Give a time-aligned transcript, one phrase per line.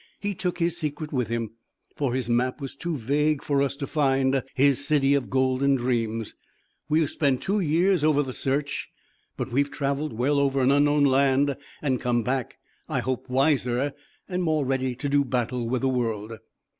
[0.19, 1.51] He took his secret with him,
[1.95, 6.33] for his map was too vague for us to find his city of golden dreams.
[6.89, 8.89] We have spent two years over the search,
[9.37, 12.57] but we have travelled well over an unknown land and come back,
[12.89, 13.93] I hope, wiser
[14.27, 16.39] and more ready to do battle with the world."